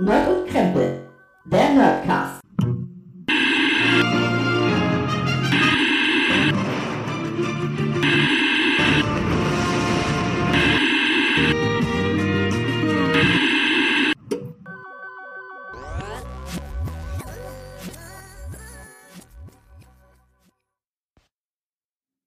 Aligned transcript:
Nerd 0.00 0.28
und 0.28 0.46
Krempel, 0.48 1.08
der 1.44 1.70
Nerdcast. 1.74 2.40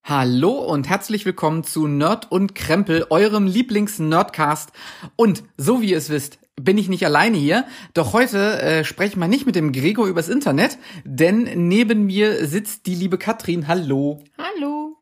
Hallo 0.04 0.60
und 0.60 0.90
herzlich 0.90 1.26
willkommen 1.26 1.64
zu 1.64 1.88
Nerd 1.88 2.30
und 2.34 2.54
Krempel, 2.54 3.08
eurem 3.10 3.48
Lieblings-Nerdcast. 3.48 4.74
Und 5.16 5.46
so 5.56 5.82
wie 5.82 5.92
ihr 5.92 5.98
es 5.98 6.10
wisst, 6.10 6.41
bin 6.64 6.78
ich 6.78 6.90
nicht 6.90 7.06
alleine 7.06 7.38
hier. 7.38 7.66
Doch 7.94 8.14
heute 8.14 8.62
äh, 8.62 8.84
spreche 8.84 9.12
ich 9.12 9.18
mal 9.18 9.28
nicht 9.28 9.46
mit 9.46 9.56
dem 9.56 9.72
Gregor 9.72 10.08
übers 10.08 10.30
Internet, 10.30 10.78
denn 11.04 11.68
neben 11.68 12.06
mir 12.06 12.46
sitzt 12.48 12.86
die 12.86 12.96
liebe 12.96 13.18
Katrin. 13.18 13.68
Hallo. 13.68 14.24
Hallo. 14.38 14.98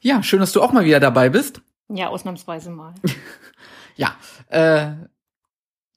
Ja, 0.00 0.22
schön, 0.22 0.40
dass 0.40 0.52
du 0.52 0.62
auch 0.62 0.72
mal 0.72 0.84
wieder 0.84 1.00
dabei 1.00 1.30
bist. 1.30 1.62
Ja, 1.88 2.08
ausnahmsweise 2.08 2.70
mal. 2.70 2.94
Ja, 3.96 4.16
äh, 4.48 4.92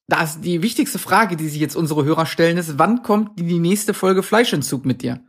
das 0.07 0.39
die 0.39 0.61
wichtigste 0.61 0.99
Frage, 0.99 1.35
die 1.35 1.47
sich 1.47 1.59
jetzt 1.59 1.75
unsere 1.75 2.05
Hörer 2.05 2.25
stellen, 2.25 2.57
ist, 2.57 2.77
wann 2.77 3.03
kommt 3.03 3.39
die 3.39 3.59
nächste 3.59 3.93
Folge 3.93 4.23
Fleischentzug 4.23 4.85
mit 4.85 5.01
dir? 5.01 5.19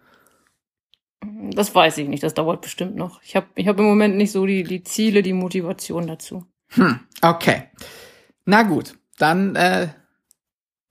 Das 1.21 1.75
weiß 1.75 1.99
ich 1.99 2.09
nicht, 2.09 2.23
das 2.23 2.35
dauert 2.35 2.61
bestimmt 2.61 2.95
noch. 2.95 3.23
Ich 3.23 3.35
habe 3.35 3.47
ich 3.55 3.67
hab 3.67 3.79
im 3.79 3.87
Moment 3.87 4.17
nicht 4.17 4.33
so 4.33 4.47
die, 4.47 4.63
die 4.63 4.83
Ziele, 4.83 5.23
die 5.23 5.33
Motivation 5.33 6.07
dazu. 6.07 6.45
Hm, 6.69 7.01
okay. 7.23 7.65
Na 8.45 8.63
gut, 8.63 8.98
dann 9.19 9.57
äh, 9.57 9.89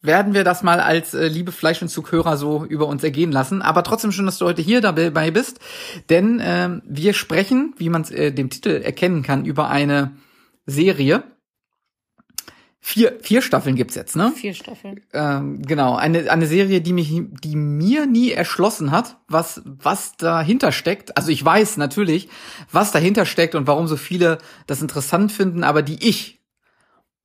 werden 0.02 0.34
wir 0.34 0.44
das 0.44 0.64
mal 0.64 0.80
als 0.80 1.14
äh, 1.14 1.28
liebe 1.28 1.52
Fleischentzug-Hörer 1.52 2.38
so 2.38 2.66
über 2.66 2.88
uns 2.88 3.04
ergehen 3.04 3.32
lassen. 3.32 3.62
Aber 3.62 3.84
trotzdem 3.84 4.12
schön, 4.12 4.26
dass 4.26 4.38
du 4.38 4.46
heute 4.46 4.62
hier 4.62 4.82
dabei 4.82 5.32
bist, 5.32 5.60
denn 6.10 6.40
äh, 6.40 6.80
wir 6.86 7.14
sprechen, 7.14 7.74
wie 7.78 7.90
man 7.90 8.04
es 8.04 8.12
äh, 8.12 8.32
dem 8.32 8.50
Titel 8.50 8.70
erkennen 8.70 9.24
kann, 9.24 9.46
über 9.46 9.70
eine 9.70 10.18
Serie. 10.66 11.24
Vier, 12.80 13.18
vier 13.22 13.42
Staffeln 13.42 13.76
gibt's 13.76 13.96
jetzt, 13.96 14.16
ne? 14.16 14.32
Vier 14.34 14.54
Staffeln. 14.54 15.02
Ähm, 15.12 15.62
genau, 15.62 15.96
eine, 15.98 16.32
eine 16.32 16.48
Serie, 16.48 16.80
die 16.80 16.94
mich, 16.94 17.22
die 17.44 17.56
mir 17.58 18.06
nie 18.06 18.32
erschlossen 18.32 18.92
hat, 18.92 19.18
was, 19.28 19.62
was 19.66 20.16
dahinter 20.16 20.72
steckt. 20.72 21.18
Also 21.18 21.30
ich 21.30 21.44
weiß 21.44 21.76
natürlich, 21.78 22.30
was 22.72 22.94
dahinter 22.94 23.26
steckt 23.26 23.56
und 23.56 23.68
warum 23.68 23.88
so 23.88 23.98
viele 23.98 24.38
das 24.68 24.82
interessant 24.82 25.34
finden, 25.34 25.66
aber 25.66 25.82
die 25.82 26.08
ich 26.08 26.37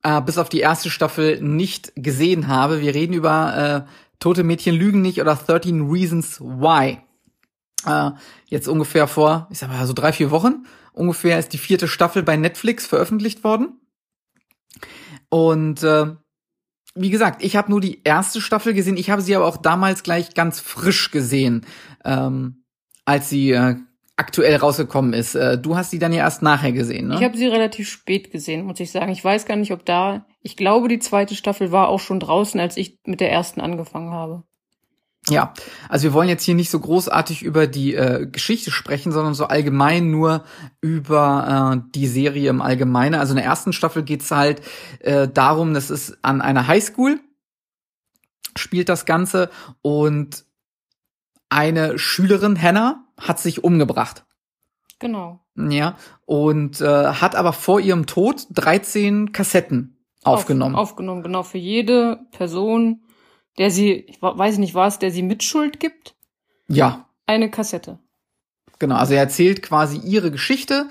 äh, 0.03 0.21
bis 0.21 0.37
auf 0.37 0.49
die 0.49 0.59
erste 0.59 0.89
Staffel 0.89 1.41
nicht 1.41 1.93
gesehen 1.95 2.47
habe. 2.47 2.81
Wir 2.81 2.93
reden 2.93 3.13
über 3.13 3.85
äh, 3.87 3.91
Tote 4.19 4.43
Mädchen 4.43 4.75
lügen 4.75 5.01
nicht 5.01 5.19
oder 5.19 5.35
13 5.35 5.89
Reasons 5.89 6.39
Why. 6.39 6.99
Äh, 7.85 8.11
jetzt 8.47 8.67
ungefähr 8.67 9.07
vor, 9.07 9.47
ich 9.51 9.59
sag 9.59 9.69
mal 9.69 9.85
so 9.87 9.93
drei, 9.93 10.13
vier 10.13 10.31
Wochen 10.31 10.65
ungefähr 10.93 11.39
ist 11.39 11.49
die 11.49 11.57
vierte 11.57 11.87
Staffel 11.87 12.23
bei 12.23 12.37
Netflix 12.37 12.85
veröffentlicht 12.85 13.43
worden. 13.43 13.79
Und 15.29 15.83
äh, 15.83 16.15
wie 16.95 17.09
gesagt, 17.09 17.43
ich 17.43 17.55
habe 17.55 17.71
nur 17.71 17.81
die 17.81 18.03
erste 18.03 18.39
Staffel 18.39 18.73
gesehen. 18.73 18.97
Ich 18.97 19.09
habe 19.09 19.21
sie 19.21 19.35
aber 19.35 19.47
auch 19.47 19.57
damals 19.57 20.03
gleich 20.03 20.35
ganz 20.35 20.59
frisch 20.59 21.11
gesehen, 21.11 21.65
ähm, 22.05 22.63
als 23.03 23.29
sie 23.29 23.51
äh, 23.51 23.77
aktuell 24.15 24.55
rausgekommen 24.55 25.13
ist. 25.13 25.35
Äh, 25.35 25.57
du 25.57 25.75
hast 25.75 25.91
sie 25.91 25.99
dann 25.99 26.13
ja 26.13 26.19
erst 26.19 26.41
nachher 26.41 26.71
gesehen, 26.71 27.07
ne? 27.07 27.15
Ich 27.15 27.23
habe 27.23 27.37
sie 27.37 27.47
relativ 27.47 27.89
spät 27.89 28.31
gesehen, 28.31 28.65
muss 28.65 28.79
ich 28.79 28.91
sagen. 28.91 29.11
Ich 29.11 29.23
weiß 29.23 29.45
gar 29.45 29.55
nicht, 29.55 29.71
ob 29.71 29.85
da. 29.85 30.25
Ich 30.41 30.55
glaube, 30.55 30.87
die 30.87 30.99
zweite 30.99 31.35
Staffel 31.35 31.71
war 31.71 31.87
auch 31.87 31.99
schon 31.99 32.19
draußen, 32.19 32.59
als 32.59 32.77
ich 32.77 32.99
mit 33.05 33.21
der 33.21 33.31
ersten 33.31 33.61
angefangen 33.61 34.11
habe. 34.11 34.43
Ja, 35.29 35.53
also 35.87 36.03
wir 36.03 36.13
wollen 36.13 36.27
jetzt 36.27 36.43
hier 36.43 36.53
nicht 36.53 36.69
so 36.69 36.79
großartig 36.79 37.43
über 37.43 37.65
die 37.65 37.95
äh, 37.95 38.27
Geschichte 38.27 38.71
sprechen, 38.71 39.13
sondern 39.13 39.33
so 39.33 39.45
allgemein 39.45 40.11
nur 40.11 40.43
über 40.81 41.77
äh, 41.77 41.91
die 41.95 42.07
Serie 42.07 42.49
im 42.49 42.61
Allgemeinen. 42.61 43.15
Also 43.15 43.31
in 43.31 43.37
der 43.37 43.45
ersten 43.45 43.71
Staffel 43.71 44.03
geht's 44.03 44.31
halt 44.31 44.61
äh, 44.99 45.29
darum, 45.29 45.73
dass 45.73 45.89
es 45.89 46.17
an 46.23 46.41
einer 46.41 46.67
Highschool 46.67 47.21
spielt 48.57 48.89
das 48.89 49.05
Ganze 49.05 49.49
und 49.81 50.43
eine 51.49 51.97
Schülerin, 51.97 52.61
Hannah, 52.61 53.05
hat 53.19 53.39
sich 53.39 53.63
umgebracht. 53.63 54.25
Genau. 54.99 55.39
Ja, 55.55 55.97
und 56.25 56.81
äh, 56.81 56.85
hat 56.85 57.35
aber 57.35 57.53
vor 57.53 57.79
ihrem 57.79 58.05
Tod 58.05 58.47
13 58.51 59.31
Kassetten 59.31 59.97
aufgenommen. 60.23 60.75
Auf, 60.75 60.91
aufgenommen, 60.91 61.23
genau. 61.23 61.43
Für 61.43 61.57
jede 61.57 62.21
Person, 62.31 63.03
der 63.57 63.69
sie, 63.69 63.93
ich 63.93 64.21
weiß 64.21 64.57
nicht 64.57 64.75
was, 64.75 64.99
der 64.99 65.11
sie 65.11 65.21
Mitschuld 65.21 65.79
gibt, 65.79 66.15
Ja, 66.67 67.09
eine 67.25 67.51
Kassette. 67.51 67.99
Genau, 68.79 68.95
also 68.95 69.13
er 69.13 69.21
erzählt 69.21 69.61
quasi 69.61 69.97
ihre 69.97 70.31
Geschichte 70.31 70.87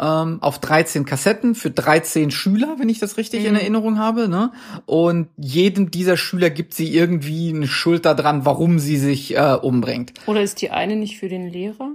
ähm, 0.00 0.38
auf 0.42 0.58
13 0.58 1.04
Kassetten 1.04 1.54
für 1.54 1.70
13 1.70 2.30
Schüler, 2.30 2.76
wenn 2.78 2.88
ich 2.88 2.98
das 2.98 3.16
richtig 3.18 3.44
in 3.44 3.52
Mhm. 3.52 3.60
Erinnerung 3.60 3.98
habe. 3.98 4.28
Ne? 4.28 4.50
Und 4.86 5.28
jedem 5.36 5.90
dieser 5.90 6.16
Schüler 6.16 6.48
gibt 6.50 6.72
sie 6.74 6.94
irgendwie 6.94 7.50
eine 7.50 7.68
Schuld 7.68 8.06
daran, 8.06 8.46
warum 8.46 8.78
sie 8.78 8.96
sich 8.96 9.36
äh, 9.36 9.58
umbringt. 9.60 10.14
Oder 10.26 10.42
ist 10.42 10.62
die 10.62 10.70
eine 10.70 10.96
nicht 10.96 11.18
für 11.18 11.28
den 11.28 11.46
Lehrer? 11.48 11.92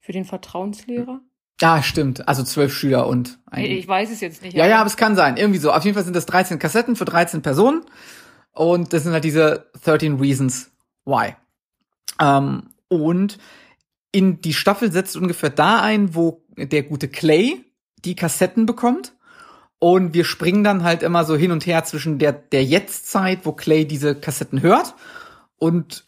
Für 0.00 0.12
den 0.12 0.24
Vertrauenslehrer? 0.24 1.20
Ja, 1.60 1.82
stimmt. 1.82 2.26
Also 2.26 2.42
zwölf 2.42 2.72
Schüler 2.72 3.06
und 3.06 3.38
ein. 3.46 3.64
Ich 3.64 3.86
weiß 3.86 4.10
es 4.10 4.20
jetzt 4.20 4.42
nicht. 4.42 4.56
Ja, 4.56 4.66
ja, 4.66 4.78
aber 4.78 4.86
es 4.86 4.96
kann 4.96 5.14
sein. 5.16 5.36
Irgendwie 5.36 5.58
so. 5.58 5.72
Auf 5.72 5.84
jeden 5.84 5.94
Fall 5.94 6.04
sind 6.04 6.16
das 6.16 6.26
13 6.26 6.58
Kassetten 6.58 6.96
für 6.96 7.04
13 7.04 7.42
Personen. 7.42 7.82
Und 8.52 8.92
das 8.92 9.02
sind 9.02 9.12
halt 9.12 9.24
diese 9.24 9.66
13 9.84 10.18
Reasons 10.18 10.70
Why. 11.04 11.34
Ähm, 12.20 12.62
und 12.88 13.38
in 14.12 14.40
die 14.40 14.54
Staffel 14.54 14.92
setzt 14.92 15.16
ungefähr 15.16 15.50
da 15.50 15.80
ein, 15.80 16.14
wo 16.14 16.42
der 16.56 16.82
gute 16.82 17.08
Clay 17.08 17.64
die 18.04 18.16
Kassetten 18.16 18.66
bekommt. 18.66 19.12
Und 19.78 20.12
wir 20.12 20.24
springen 20.24 20.62
dann 20.62 20.82
halt 20.82 21.02
immer 21.02 21.24
so 21.24 21.36
hin 21.36 21.52
und 21.52 21.64
her 21.64 21.84
zwischen 21.84 22.18
der, 22.18 22.32
der 22.32 22.64
Jetztzeit, 22.64 23.40
wo 23.44 23.52
Clay 23.52 23.86
diese 23.86 24.14
Kassetten 24.14 24.60
hört 24.60 24.94
und 25.56 26.04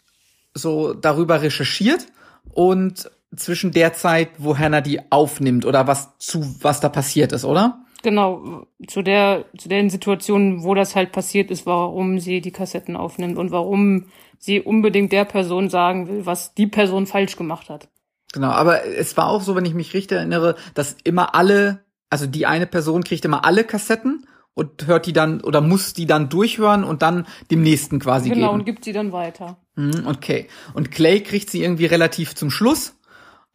so 0.52 0.92
darüber 0.92 1.40
recherchiert 1.40 2.06
und 2.52 3.10
zwischen 3.34 3.72
der 3.72 3.94
Zeit, 3.94 4.28
wo 4.36 4.58
Hannah 4.58 4.82
die 4.82 5.00
aufnimmt 5.10 5.64
oder 5.64 5.86
was 5.86 6.18
zu, 6.18 6.44
was 6.60 6.80
da 6.80 6.90
passiert 6.90 7.32
ist, 7.32 7.46
oder? 7.46 7.82
Genau, 8.02 8.66
zu 8.88 9.02
der, 9.02 9.44
zu 9.56 9.68
den 9.68 9.88
Situationen, 9.88 10.64
wo 10.64 10.74
das 10.74 10.96
halt 10.96 11.12
passiert 11.12 11.50
ist, 11.50 11.64
warum 11.66 12.18
sie 12.18 12.40
die 12.40 12.50
Kassetten 12.50 12.96
aufnimmt 12.96 13.38
und 13.38 13.52
warum 13.52 14.06
sie 14.38 14.60
unbedingt 14.60 15.12
der 15.12 15.24
Person 15.24 15.70
sagen 15.70 16.08
will, 16.08 16.26
was 16.26 16.52
die 16.52 16.66
Person 16.66 17.06
falsch 17.06 17.36
gemacht 17.36 17.70
hat. 17.70 17.88
Genau, 18.32 18.48
aber 18.48 18.84
es 18.86 19.16
war 19.16 19.28
auch 19.28 19.42
so, 19.42 19.54
wenn 19.56 19.64
ich 19.64 19.74
mich 19.74 19.94
richtig 19.94 20.16
erinnere, 20.18 20.56
dass 20.74 20.96
immer 21.04 21.34
alle, 21.34 21.80
also 22.10 22.26
die 22.26 22.46
eine 22.46 22.66
Person 22.66 23.04
kriegt 23.04 23.24
immer 23.24 23.44
alle 23.44 23.64
Kassetten 23.64 24.26
und 24.54 24.86
hört 24.86 25.06
die 25.06 25.12
dann 25.12 25.40
oder 25.40 25.60
muss 25.60 25.92
die 25.92 26.06
dann 26.06 26.28
durchhören 26.28 26.84
und 26.84 27.02
dann 27.02 27.26
dem 27.50 27.62
nächsten 27.62 28.00
quasi 28.00 28.30
genau, 28.30 28.52
und 28.52 28.60
geben. 28.60 28.64
gibt 28.66 28.84
sie 28.84 28.92
dann 28.92 29.12
weiter. 29.12 29.56
Mhm, 29.76 30.06
okay. 30.06 30.48
Und 30.74 30.90
Clay 30.90 31.20
kriegt 31.22 31.50
sie 31.50 31.62
irgendwie 31.62 31.86
relativ 31.86 32.34
zum 32.34 32.50
Schluss. 32.50 32.94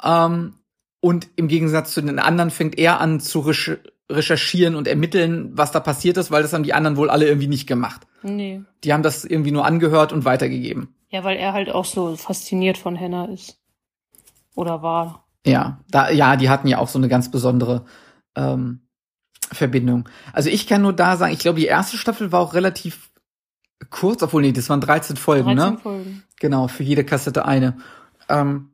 Ähm, 0.04 0.54
und 1.00 1.28
im 1.36 1.48
Gegensatz 1.48 1.94
zu 1.94 2.02
den 2.02 2.20
anderen 2.20 2.50
fängt 2.50 2.78
er 2.78 3.00
an 3.00 3.20
zu 3.20 3.42
recher- 3.42 3.78
recherchieren 4.12 4.76
und 4.76 4.88
ermitteln, 4.88 5.52
was 5.54 5.72
da 5.72 5.80
passiert 5.80 6.18
ist, 6.18 6.32
weil 6.32 6.42
das 6.42 6.54
haben 6.54 6.64
die 6.64 6.74
anderen 6.74 6.98
wohl 6.98 7.10
alle 7.10 7.28
irgendwie 7.28 7.48
nicht 7.48 7.68
gemacht. 7.68 8.08
Nee. 8.24 8.62
Die 8.84 8.94
haben 8.94 9.04
das 9.04 9.26
irgendwie 9.26 9.52
nur 9.52 9.66
angehört 9.66 10.14
und 10.14 10.26
weitergegeben. 10.26 10.96
Ja, 11.10 11.24
weil 11.24 11.38
er 11.38 11.54
halt 11.54 11.70
auch 11.72 11.86
so 11.86 12.16
fasziniert 12.16 12.78
von 12.78 13.00
Hannah 13.00 13.26
ist. 13.26 13.60
Oder 14.57 14.81
war. 14.81 15.28
Ja, 15.45 15.79
da, 15.90 16.09
ja, 16.09 16.35
die 16.35 16.50
hatten 16.50 16.68
ja 16.68 16.79
auch 16.79 16.88
so 16.88 16.97
eine 16.97 17.07
ganz 17.07 17.29
besondere 17.29 17.85
ähm, 18.35 18.81
Verbindung. 19.51 20.09
Also 20.33 20.50
ich 20.50 20.68
kann 20.68 20.81
nur 20.81 20.94
da 20.94 21.15
sagen, 21.15 21.31
ich 21.31 21.39
glaube, 21.39 21.59
die 21.59 21.68
erste 21.68 21.95
Staffel 21.95 22.31
war 22.31 22.42
auch 22.42 22.56
relativ 22.56 23.12
kurz, 23.92 24.24
obwohl 24.24 24.42
nee, 24.42 24.51
das 24.51 24.69
waren 24.69 24.81
13 24.81 25.15
Folgen, 25.15 25.56
13 25.56 25.74
ne? 25.74 25.80
Folgen. 25.80 26.24
Genau, 26.39 26.68
für 26.68 26.83
jede 26.83 27.06
Kassette 27.06 27.45
eine. 27.45 27.77
Ähm, 28.30 28.71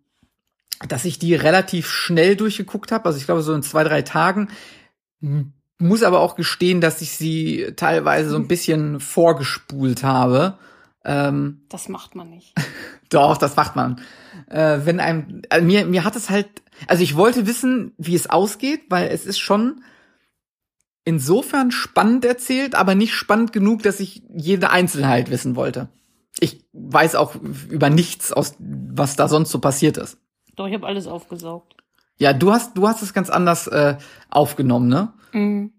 dass 0.88 1.06
ich 1.06 1.20
die 1.20 1.36
relativ 1.36 1.90
schnell 1.90 2.38
durchgeguckt 2.38 2.92
habe, 2.94 3.06
also 3.06 3.18
ich 3.18 3.26
glaube 3.26 3.42
so 3.42 3.54
in 3.54 3.62
zwei, 3.62 3.84
drei 3.84 4.02
Tagen. 4.02 4.50
Muss 5.80 6.04
aber 6.04 6.22
auch 6.22 6.36
gestehen, 6.36 6.80
dass 6.80 7.02
ich 7.02 7.12
sie 7.12 7.74
teilweise 7.76 8.30
so 8.30 8.38
ein 8.38 8.48
bisschen 8.48 9.02
vorgespult 9.02 10.04
habe. 10.04 10.58
Ähm, 11.06 11.66
Das 11.70 11.90
macht 11.90 12.16
man 12.16 12.30
nicht. 12.30 12.54
doch, 13.10 13.38
das 13.38 13.56
macht 13.56 13.76
man. 13.76 14.02
Äh, 14.50 14.80
wenn 14.84 15.00
einem, 15.00 15.42
also 15.50 15.66
mir, 15.66 15.86
mir 15.86 16.04
hat 16.04 16.16
es 16.16 16.30
halt, 16.30 16.48
also 16.88 17.04
ich 17.04 17.16
wollte 17.16 17.46
wissen, 17.46 17.94
wie 17.98 18.16
es 18.16 18.30
ausgeht, 18.30 18.82
weil 18.90 19.10
es 19.10 19.26
ist 19.26 19.40
schon 19.40 19.84
insofern 21.06 21.72
spannend 21.72 22.26
erzählt, 22.26 22.76
aber 22.76 22.96
nicht 22.96 23.14
spannend 23.14 23.52
genug, 23.52 23.84
dass 23.84 24.00
ich 24.00 24.24
jede 24.34 24.70
Einzelheit 24.70 25.30
wissen 25.30 25.56
wollte. 25.56 25.90
Ich 26.40 26.66
weiß 26.74 27.16
auch 27.16 27.36
über 27.70 27.90
nichts 27.90 28.32
aus, 28.32 28.56
was 28.60 29.16
da 29.16 29.28
sonst 29.28 29.52
so 29.52 29.60
passiert 29.60 29.98
ist. 29.98 30.18
Doch, 30.56 30.68
ich 30.68 30.74
habe 30.74 30.88
alles 30.88 31.08
aufgesaugt. 31.08 31.76
Ja, 32.18 32.34
du 32.34 32.52
hast, 32.52 32.78
du 32.78 32.88
hast 32.88 33.02
es 33.02 33.14
ganz 33.14 33.30
anders 33.30 33.68
äh, 33.68 33.98
aufgenommen, 34.30 34.88
ne? 34.88 35.14
Mhm. 35.34 35.74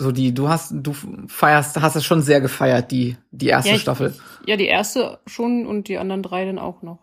So 0.00 0.12
die, 0.12 0.32
du 0.32 0.48
hast, 0.48 0.72
du 0.72 0.94
feierst, 1.28 1.78
hast 1.80 1.94
es 1.94 2.06
schon 2.06 2.22
sehr 2.22 2.40
gefeiert, 2.40 2.90
die, 2.90 3.18
die 3.32 3.48
erste 3.48 3.68
Ja, 3.72 3.76
ich- 3.76 3.82
Staffel. 3.82 4.14
Ja, 4.46 4.56
die 4.56 4.66
erste 4.66 5.18
schon 5.26 5.66
und 5.66 5.88
die 5.88 5.98
anderen 5.98 6.22
drei 6.22 6.46
dann 6.46 6.58
auch 6.58 6.80
noch. 6.80 7.00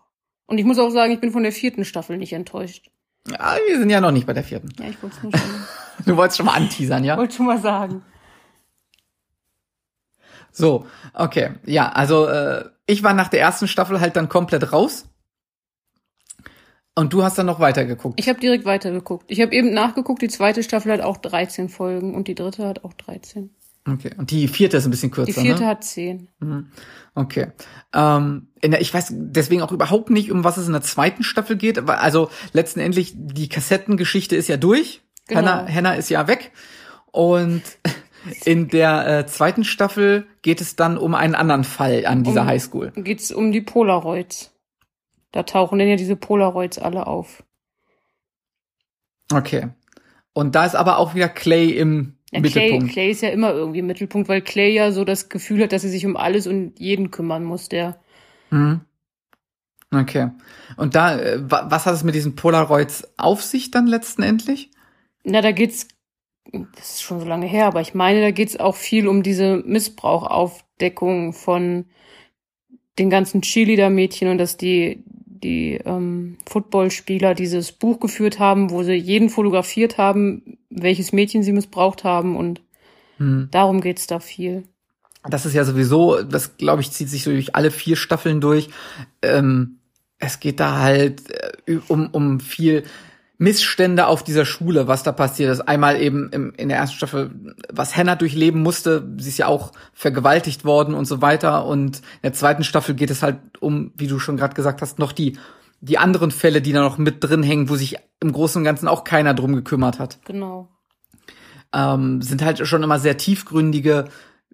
Und 0.48 0.58
ich 0.58 0.66
muss 0.66 0.80
auch 0.80 0.90
sagen, 0.90 1.12
ich 1.14 1.20
bin 1.20 1.32
von 1.32 1.44
der 1.44 1.52
vierten 1.52 1.86
Staffel 1.86 2.18
nicht 2.18 2.34
enttäuscht. 2.34 2.90
Ja, 3.30 3.56
wir 3.68 3.78
sind 3.78 3.92
ja 3.92 4.02
noch 4.02 4.12
nicht 4.12 4.26
bei 4.26 4.34
der 4.34 4.44
vierten. 4.44 4.70
Ja, 4.80 4.86
ich 4.90 5.02
wollte 5.04 5.16
es 5.18 5.22
nur 5.24 5.32
schon, 5.32 5.50
Du 6.06 6.18
wolltest 6.18 6.38
schon 6.38 6.48
mal 6.48 6.54
anteasern, 6.56 7.04
ja? 7.04 7.18
wollte 7.20 7.36
schon 7.36 7.46
mal 7.46 7.62
sagen. 7.62 8.02
So, 10.52 10.88
okay. 11.14 11.52
Ja, 11.66 11.90
also 11.90 12.26
äh, 12.28 12.66
ich 12.88 13.04
war 13.04 13.14
nach 13.14 13.28
der 13.28 13.42
ersten 13.42 13.68
Staffel 13.68 14.00
halt 14.00 14.16
dann 14.16 14.28
komplett 14.30 14.72
raus. 14.74 15.06
Und 16.98 17.14
du 17.14 17.22
hast 17.22 17.38
dann 17.38 17.46
noch 17.46 17.60
weitergeguckt. 17.60 18.20
Ich 18.20 18.28
habe 18.28 18.40
direkt 18.40 18.66
weitergeguckt. 18.66 19.26
Ich 19.30 19.40
habe 19.40 19.54
eben 19.54 19.72
nachgeguckt, 19.72 20.20
die 20.24 20.30
zweite 20.30 20.64
Staffel 20.64 20.92
hat 20.92 21.02
auch 21.02 21.18
13 21.18 21.70
Folgen 21.70 22.16
und 22.16 22.28
die 22.28 22.34
dritte 22.34 22.68
hat 22.68 22.84
auch 22.84 22.94
13. 22.94 23.52
Okay. 23.88 24.10
Und 24.18 24.32
die 24.32 24.48
vierte 24.48 24.78
ist 24.78 24.86
ein 24.86 24.90
bisschen 24.90 25.12
kürzer, 25.12 25.32
Die 25.32 25.40
vierte 25.48 25.62
ne? 25.62 25.68
hat 25.70 25.84
10. 25.84 26.28
Okay. 27.14 27.52
Ähm, 27.94 28.48
der, 28.64 28.82
ich 28.82 28.92
weiß 28.92 29.14
deswegen 29.16 29.62
auch 29.62 29.72
überhaupt 29.72 30.10
nicht, 30.10 30.32
um 30.32 30.44
was 30.44 30.58
es 30.58 30.66
in 30.66 30.74
der 30.74 30.82
zweiten 30.82 31.22
Staffel 31.22 31.56
geht. 31.56 31.78
Aber 31.78 32.02
also 32.02 32.32
letztendlich, 32.52 33.14
die 33.16 33.48
Kassettengeschichte 33.48 34.36
ist 34.36 34.48
ja 34.48 34.58
durch. 34.58 35.02
Genau. 35.28 35.42
Hannah, 35.42 35.68
Hannah 35.72 35.94
ist 35.94 36.10
ja 36.10 36.28
weg. 36.28 36.52
Und 37.12 37.62
in 38.44 38.70
der 38.70 39.20
äh, 39.20 39.26
zweiten 39.28 39.64
Staffel 39.66 40.26
geht 40.42 40.62
es 40.62 40.76
dann 40.76 40.98
um 40.98 41.14
einen 41.14 41.36
anderen 41.36 41.64
Fall 41.64 42.08
an 42.08 42.24
dieser 42.24 42.42
Um- 42.42 42.48
Highschool. 42.48 42.92
Geht's 42.96 43.32
um 43.32 43.52
die 43.52 43.62
Polaroids. 43.62 44.52
Da 45.32 45.44
tauchen 45.44 45.80
denn 45.80 45.90
ja 45.90 45.96
diese 45.96 46.16
Polaroids 46.16 46.78
alle 46.80 47.08
auf. 47.08 47.44
Okay. 49.32 49.70
Und 50.34 50.56
da 50.56 50.66
ist 50.66 50.76
aber 50.76 50.98
auch 51.00 51.16
wieder 51.16 51.30
Clay 51.30 51.72
im 51.72 52.18
Ja, 52.32 52.42
Clay, 52.42 52.70
Mittelpunkt. 52.70 52.92
Clay 52.94 53.12
ist 53.12 53.22
ja 53.22 53.30
immer 53.30 53.52
irgendwie 53.52 53.80
im 53.80 53.88
Mittelpunkt, 53.88 54.30
weil 54.30 54.42
Clay 54.42 54.72
ja 54.74 54.92
so 54.92 55.04
das 55.06 55.30
Gefühl 55.30 55.64
hat, 55.64 55.72
dass 55.72 55.84
er 55.84 55.90
sich 55.90 56.06
um 56.06 56.18
alles 56.18 56.48
und 56.48 56.80
jeden 56.80 57.12
kümmern 57.12 57.44
muss, 57.44 57.70
der 57.70 58.00
Mhm. 58.52 58.82
Okay. 59.94 60.32
Und 60.76 60.96
da, 60.96 61.18
äh, 61.18 61.40
wa- 61.50 61.68
was 61.70 61.86
hat 61.86 61.94
es 61.94 62.04
mit 62.04 62.16
diesen 62.16 62.36
Polaroids 62.36 63.08
auf 63.18 63.42
sich 63.42 63.72
dann 63.72 63.88
letztendlich? 63.88 64.70
Na, 65.24 65.42
da 65.42 65.52
geht's, 65.52 65.88
das 66.52 66.92
ist 66.96 67.02
schon 67.04 67.20
so 67.20 67.26
lange 67.26 67.48
her, 67.48 67.66
aber 67.68 67.82
ich 67.82 67.94
meine, 67.94 68.22
da 68.22 68.32
geht's 68.32 68.58
auch 68.60 68.76
viel 68.76 69.08
um 69.08 69.24
diese 69.24 69.58
Missbrauchaufdeckung 69.58 71.34
von 71.34 71.86
den 73.00 73.10
ganzen 73.10 73.42
Cheerleader-Mädchen 73.42 74.28
und 74.30 74.38
dass 74.40 74.58
die, 74.58 75.04
die 75.40 75.80
ähm, 75.86 76.38
Footballspieler 76.46 77.34
dieses 77.34 77.72
Buch 77.72 78.00
geführt 78.00 78.40
haben, 78.40 78.70
wo 78.72 78.84
sie 78.84 78.94
jeden 78.94 79.30
fotografiert 79.30 79.98
haben, 79.98 80.58
welches 80.70 81.14
Mädchen 81.14 81.44
sie 81.44 81.52
missbraucht 81.52 82.04
haben 82.04 82.36
und 82.36 82.62
Hm. 83.18 83.50
darum 83.52 83.82
geht's 83.82 84.08
da 84.08 84.20
viel. 84.20 84.64
Das 85.28 85.46
ist 85.46 85.54
ja 85.54 85.66
sowieso, 85.66 86.22
das 86.22 86.58
glaube 86.58 86.82
ich, 86.82 86.92
zieht 86.92 87.10
sich 87.10 87.24
so 87.24 87.32
durch 87.32 87.56
alle 87.56 87.72
vier 87.72 87.96
Staffeln 87.96 88.40
durch. 88.40 88.70
Ähm, 89.22 89.80
es 90.20 90.40
geht 90.40 90.60
da 90.60 90.80
halt 90.80 91.24
äh, 91.68 91.80
um, 91.88 92.10
um 92.12 92.40
viel 92.40 92.84
Missstände 93.40 94.08
auf 94.08 94.24
dieser 94.24 94.46
Schule, 94.46 94.88
was 94.88 95.04
da 95.04 95.12
passiert 95.12 95.52
ist. 95.52 95.62
Einmal 95.62 96.02
eben 96.02 96.30
im, 96.32 96.54
in 96.58 96.70
der 96.70 96.78
ersten 96.80 96.98
Staffel, 96.98 97.32
was 97.72 97.96
Hannah 97.96 98.16
durchleben 98.16 98.64
musste. 98.64 99.08
Sie 99.18 99.30
ist 99.30 99.38
ja 99.38 99.48
auch 99.48 99.72
vergewaltigt 99.94 100.66
worden 100.66 100.96
und 100.96 101.06
so 101.06 101.22
weiter. 101.22 101.66
Und 101.66 101.98
in 101.98 102.04
der 102.24 102.34
zweiten 102.34 102.64
Staffel 102.64 102.96
geht 102.96 103.12
es 103.12 103.22
halt 103.22 103.38
um, 103.60 103.92
wie 103.96 104.08
du 104.08 104.18
schon 104.18 104.38
gerade 104.38 104.56
gesagt 104.56 104.82
hast, 104.82 104.98
noch 104.98 105.12
die, 105.12 105.38
die 105.82 106.00
anderen 106.00 106.32
Fälle, 106.32 106.62
die 106.62 106.72
da 106.72 106.82
noch 106.82 106.98
mit 106.98 107.24
drin 107.24 107.44
hängen, 107.44 107.70
wo 107.70 107.76
sich 107.76 107.98
im 108.20 108.32
Großen 108.32 108.60
und 108.60 108.66
Ganzen 108.66 108.88
auch 108.88 109.04
keiner 109.04 109.36
drum 109.36 109.54
gekümmert 109.54 110.00
hat 110.00 110.18
Genau. 110.26 110.70
ähm, 111.74 112.22
sind 112.24 112.44
halt 112.44 112.68
schon 112.68 112.82
immer 112.82 112.98
sehr 112.98 113.18
tiefgründige 113.18 114.06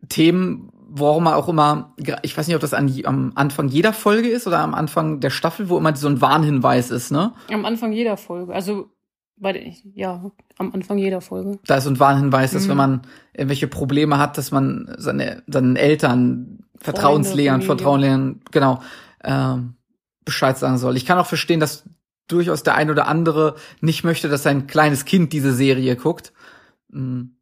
Themen, 0.09 0.69
warum 0.95 1.28
auch 1.28 1.50
immer, 1.50 1.95
ich 2.22 2.38
weiß 2.38 2.48
nicht, 2.48 2.56
ob 2.56 2.62
das 2.62 2.74
an, 2.74 2.94
am 3.06 3.31
Anfang 3.36 3.68
jeder 3.68 3.94
Folge 3.94 4.30
ist 4.30 4.45
oder 4.45 4.60
am 4.60 4.75
Anfang 4.75 5.19
der 5.19 5.31
Staffel, 5.31 5.68
wo 5.69 5.78
immer 5.78 5.95
so 5.95 6.07
ein 6.07 6.22
Warnhinweis 6.22 6.92
ist, 6.92 7.12
ne? 7.12 7.34
Am 7.51 7.66
Anfang 7.66 7.92
jeder 7.94 8.16
Folge. 8.16 8.54
Also 8.54 8.90
bei 9.36 9.74
ja, 9.95 10.31
am 10.60 10.72
Anfang 10.74 11.00
jeder 11.00 11.22
Folge. 11.22 11.57
Da 11.66 11.78
ist 11.78 11.86
so 11.86 11.90
ein 11.90 12.00
Warnhinweis, 12.00 12.51
dass 12.51 12.66
Mhm. 12.66 12.69
wenn 12.69 12.78
man 12.78 13.01
irgendwelche 13.34 13.68
Probleme 13.68 14.19
hat, 14.19 14.38
dass 14.38 14.51
man 14.51 14.94
seine, 14.98 15.42
seinen 15.48 15.75
Eltern, 15.75 16.60
Vertrauenslehrern. 16.78 17.63
Vertrauenslehrern, 17.63 18.42
genau, 18.51 18.81
ähm, 19.24 19.75
Bescheid 20.25 20.57
sagen 20.57 20.78
soll. 20.78 20.95
Ich 20.95 21.06
kann 21.06 21.18
auch 21.18 21.25
verstehen, 21.25 21.60
dass 21.60 21.84
durchaus 22.28 22.62
der 22.62 22.75
ein 22.75 22.92
oder 22.92 23.07
andere 23.07 23.56
nicht 23.81 24.04
möchte, 24.04 24.30
dass 24.30 24.44
sein 24.44 24.68
kleines 24.68 25.06
Kind 25.06 25.34
diese 25.34 25.54
Serie 25.54 25.95
guckt. 25.95 26.34
Mhm. 26.90 27.38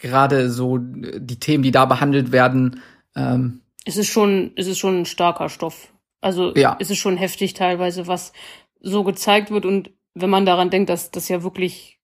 Gerade 0.00 0.50
so 0.50 0.76
äh, 0.76 1.20
die 1.20 1.40
Themen, 1.40 1.62
die 1.62 1.70
da 1.70 1.84
behandelt 1.84 2.32
werden, 2.32 2.80
ähm, 3.16 3.60
Es 3.84 3.96
ist 3.96 4.08
schon, 4.08 4.52
es 4.56 4.66
ist 4.66 4.78
schon 4.78 5.00
ein 5.00 5.06
starker 5.06 5.48
Stoff. 5.48 5.92
Also 6.20 6.54
Ja. 6.54 6.76
es 6.80 6.90
ist 6.90 6.98
schon 6.98 7.16
heftig 7.16 7.54
teilweise, 7.54 8.06
was 8.06 8.32
so 8.80 9.04
gezeigt 9.04 9.50
wird 9.50 9.64
und 9.64 9.90
wenn 10.14 10.30
man 10.30 10.46
daran 10.46 10.70
denkt, 10.70 10.90
dass 10.90 11.10
das 11.10 11.28
ja 11.28 11.42
wirklich 11.42 11.98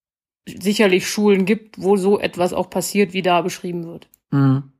sicherlich 0.47 1.09
Schulen 1.09 1.47
gibt, 1.47 1.81
wo 1.83 1.97
so 1.97 2.19
etwas 2.19 2.53
auch 2.53 2.71
passiert, 2.71 3.13
wie 3.13 3.23
da 3.23 3.41
beschrieben 3.43 3.87
wird. 3.87 4.09
Mhm. 4.31 4.73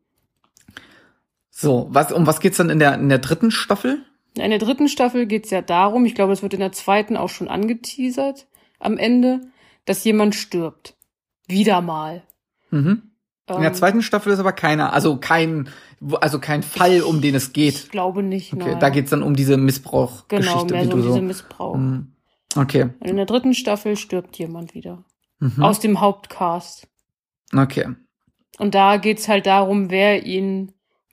So, 1.51 1.87
was, 1.91 2.13
um 2.13 2.27
was 2.27 2.41
geht's 2.41 2.57
dann 2.57 2.71
in 2.71 2.79
der, 2.79 2.95
in 2.95 3.09
der 3.09 3.19
dritten 3.19 3.51
Staffel? 3.51 4.05
In 4.37 4.51
der 4.51 4.59
dritten 4.59 4.89
Staffel 4.89 5.27
geht's 5.27 5.51
ja 5.51 5.63
darum, 5.63 6.05
ich 6.05 6.15
glaube, 6.15 6.33
es 6.33 6.43
wird 6.43 6.55
in 6.55 6.61
der 6.61 6.73
zweiten 6.73 7.17
auch 7.17 7.29
schon 7.29 7.49
angeteasert 7.49 8.47
am 8.81 8.99
Ende, 8.99 9.41
dass 9.85 10.05
jemand 10.05 10.35
stirbt. 10.35 10.97
Wieder 11.47 11.81
mal. 11.81 12.23
Mhm. 12.75 13.03
In 13.47 13.61
der 13.61 13.69
Ähm, 13.69 13.75
zweiten 13.75 14.03
Staffel 14.03 14.33
ist 14.33 14.39
aber 14.39 14.53
keiner, 14.53 14.93
also 14.95 15.19
kein, 15.19 15.69
also 16.21 16.39
kein 16.39 16.63
Fall, 16.63 17.03
um 17.03 17.21
den 17.21 17.35
es 17.35 17.53
geht. 17.53 17.75
Ich 17.75 17.91
glaube 17.91 18.23
nicht. 18.23 18.55
Okay, 18.55 18.71
nein. 18.71 18.81
da 18.81 18.89
geht's 18.89 19.11
dann 19.11 19.23
um 19.23 19.37
diese 19.37 19.59
Missbrauchgeschichte, 19.59 20.67
genau 20.67 20.75
mehr 20.75 20.85
so 20.87 20.93
um 20.93 21.03
diese 21.03 21.21
Missbrauch. 21.21 21.77
Mhm. 21.77 22.13
Okay. 22.57 22.89
Und 23.01 23.09
in 23.09 23.17
der 23.17 23.27
dritten 23.27 23.53
Staffel 23.53 23.97
stirbt 23.97 24.39
jemand 24.39 24.75
wieder. 24.75 25.05
Mhm. 25.41 25.63
Aus 25.63 25.79
dem 25.79 26.01
Hauptcast. 26.01 26.89
Okay. 27.55 27.89
Und 28.59 28.75
da 28.75 28.97
geht's 28.97 29.29
halt 29.29 29.47
darum, 29.47 29.91
wer 29.91 30.25
ihn 30.25 30.73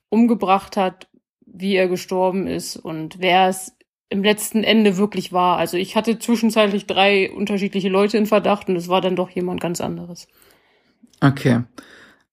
umgebracht 0.10 0.78
hat, 0.78 1.10
wie 1.46 1.76
er 1.76 1.90
gestorben 1.90 2.48
ist 2.48 2.78
und 2.78 3.20
wer 3.20 3.50
es 3.50 3.76
im 4.10 4.24
letzten 4.24 4.64
Ende 4.64 4.98
wirklich 4.98 5.34
war. 5.34 5.58
Also 5.58 5.78
ich 5.78 5.96
hatte 5.96 6.20
zwischenzeitlich 6.20 6.86
drei 6.86 7.32
unterschiedliche 7.32 7.90
Leute 7.90 8.18
in 8.18 8.26
Verdacht 8.26 8.70
und 8.70 8.76
es 8.76 8.88
war 8.88 9.02
dann 9.02 9.16
doch 9.16 9.30
jemand 9.30 9.60
ganz 9.60 9.82
anderes. 9.82 10.28
Okay. 11.22 11.64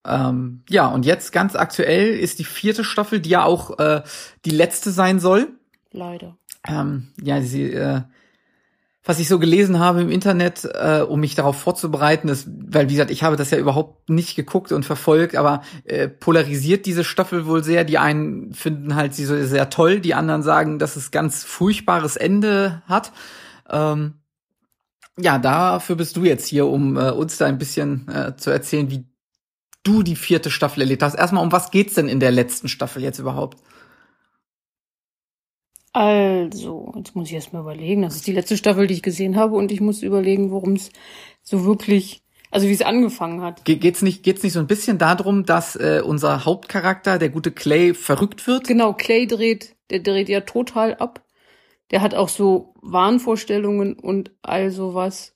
Ähm, 0.06 0.62
ja, 0.68 0.86
und 0.86 1.04
jetzt 1.04 1.32
ganz 1.32 1.54
aktuell 1.54 2.18
ist 2.18 2.38
die 2.38 2.44
vierte 2.44 2.82
Staffel, 2.82 3.20
die 3.20 3.30
ja 3.30 3.44
auch 3.44 3.78
äh, 3.78 4.02
die 4.44 4.50
letzte 4.50 4.90
sein 4.90 5.20
soll. 5.20 5.48
Leider. 5.92 6.36
Ähm, 6.66 7.08
ja, 7.20 7.40
sie, 7.42 7.72
äh, 7.72 8.02
was 9.04 9.18
ich 9.18 9.28
so 9.28 9.38
gelesen 9.38 9.78
habe 9.78 10.00
im 10.00 10.10
Internet, 10.10 10.64
äh, 10.64 11.00
um 11.00 11.20
mich 11.20 11.34
darauf 11.34 11.58
vorzubereiten, 11.58 12.28
ist, 12.28 12.48
weil 12.48 12.88
wie 12.88 12.94
gesagt, 12.94 13.10
ich 13.10 13.22
habe 13.22 13.36
das 13.36 13.50
ja 13.50 13.58
überhaupt 13.58 14.08
nicht 14.08 14.36
geguckt 14.36 14.72
und 14.72 14.84
verfolgt, 14.84 15.36
aber 15.36 15.62
äh, 15.84 16.08
polarisiert 16.08 16.86
diese 16.86 17.04
Staffel 17.04 17.46
wohl 17.46 17.62
sehr. 17.64 17.84
Die 17.84 17.98
einen 17.98 18.52
finden 18.54 18.94
halt 18.94 19.14
sie 19.14 19.24
so 19.24 19.42
sehr 19.44 19.70
toll, 19.70 20.00
die 20.00 20.14
anderen 20.14 20.42
sagen, 20.42 20.78
dass 20.78 20.96
es 20.96 21.10
ganz 21.10 21.44
furchtbares 21.44 22.16
Ende 22.16 22.82
hat. 22.86 23.12
Ähm, 23.70 24.14
ja, 25.20 25.38
dafür 25.38 25.96
bist 25.96 26.16
du 26.16 26.24
jetzt 26.24 26.46
hier, 26.46 26.66
um 26.66 26.96
äh, 26.96 27.10
uns 27.10 27.38
da 27.38 27.46
ein 27.46 27.58
bisschen 27.58 28.08
äh, 28.08 28.36
zu 28.36 28.50
erzählen, 28.50 28.90
wie 28.90 29.04
du 29.82 30.02
die 30.02 30.16
vierte 30.16 30.50
Staffel 30.50 30.82
erlebt 30.82 31.02
hast. 31.02 31.14
Erstmal, 31.14 31.42
um 31.42 31.52
was 31.52 31.70
geht's 31.70 31.94
denn 31.94 32.08
in 32.08 32.20
der 32.20 32.30
letzten 32.30 32.68
Staffel 32.68 33.02
jetzt 33.02 33.18
überhaupt? 33.18 33.58
Also, 35.92 36.92
jetzt 36.96 37.16
muss 37.16 37.28
ich 37.28 37.34
erst 37.34 37.52
mal 37.52 37.60
überlegen. 37.60 38.02
Das 38.02 38.14
ist 38.14 38.26
die 38.26 38.32
letzte 38.32 38.56
Staffel, 38.56 38.86
die 38.86 38.94
ich 38.94 39.02
gesehen 39.02 39.36
habe 39.36 39.56
und 39.56 39.72
ich 39.72 39.80
muss 39.80 40.02
überlegen, 40.02 40.50
worum 40.50 40.74
es 40.74 40.90
so 41.42 41.64
wirklich, 41.64 42.22
also 42.50 42.68
wie 42.68 42.72
es 42.72 42.82
angefangen 42.82 43.40
hat. 43.40 43.64
Ge 43.64 43.76
geht's 43.76 44.02
nicht, 44.02 44.22
geht's 44.22 44.42
nicht 44.42 44.52
so 44.52 44.60
ein 44.60 44.66
bisschen 44.66 44.98
darum, 44.98 45.44
dass 45.44 45.76
äh, 45.76 46.02
unser 46.04 46.44
Hauptcharakter, 46.44 47.18
der 47.18 47.30
gute 47.30 47.50
Clay, 47.50 47.94
verrückt 47.94 48.46
wird? 48.46 48.68
Genau, 48.68 48.92
Clay 48.92 49.26
dreht, 49.26 49.76
der 49.90 50.00
dreht 50.00 50.28
ja 50.28 50.42
total 50.42 50.94
ab. 50.96 51.24
Der 51.90 52.02
hat 52.02 52.14
auch 52.14 52.28
so 52.28 52.74
Wahnvorstellungen 52.82 53.94
und 53.94 54.30
all 54.42 54.70
sowas. 54.70 55.34